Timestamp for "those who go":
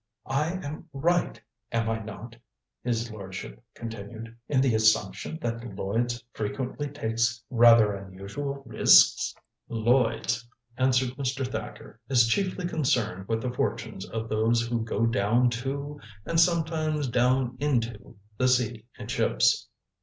14.27-15.05